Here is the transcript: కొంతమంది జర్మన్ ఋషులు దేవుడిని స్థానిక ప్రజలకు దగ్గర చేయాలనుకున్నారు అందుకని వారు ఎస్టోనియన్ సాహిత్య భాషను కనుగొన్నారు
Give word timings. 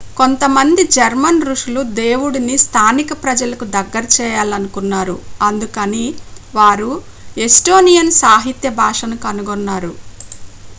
కొంతమంది 0.17 0.83
జర్మన్ 0.93 1.41
ఋషులు 1.49 1.81
దేవుడిని 1.99 2.55
స్థానిక 2.63 3.17
ప్రజలకు 3.21 3.65
దగ్గర 3.75 4.03
చేయాలనుకున్నారు 4.15 5.15
అందుకని 5.47 6.03
వారు 6.53 6.91
ఎస్టోనియన్ 7.37 8.13
సాహిత్య 8.21 8.71
భాషను 8.81 9.19
కనుగొన్నారు 9.25 9.93